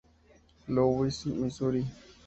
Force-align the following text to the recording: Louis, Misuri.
Louis, 0.73 1.15
Misuri. 1.39 1.83